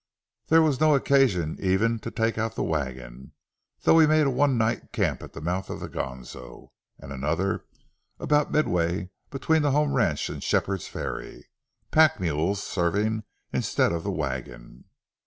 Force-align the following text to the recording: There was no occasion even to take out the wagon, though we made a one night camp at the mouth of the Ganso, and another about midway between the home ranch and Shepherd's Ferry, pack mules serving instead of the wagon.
There 0.47 0.63
was 0.63 0.79
no 0.79 0.95
occasion 0.95 1.57
even 1.59 1.99
to 1.99 2.09
take 2.09 2.35
out 2.39 2.55
the 2.55 2.63
wagon, 2.63 3.33
though 3.83 3.93
we 3.93 4.07
made 4.07 4.25
a 4.25 4.31
one 4.31 4.57
night 4.57 4.91
camp 4.91 5.21
at 5.21 5.33
the 5.33 5.41
mouth 5.41 5.69
of 5.69 5.79
the 5.79 5.87
Ganso, 5.87 6.71
and 6.97 7.13
another 7.13 7.65
about 8.17 8.51
midway 8.51 9.11
between 9.29 9.61
the 9.61 9.69
home 9.69 9.93
ranch 9.93 10.27
and 10.27 10.41
Shepherd's 10.41 10.87
Ferry, 10.87 11.49
pack 11.91 12.19
mules 12.19 12.63
serving 12.63 13.25
instead 13.53 13.91
of 13.91 14.01
the 14.03 14.09
wagon. 14.09 14.85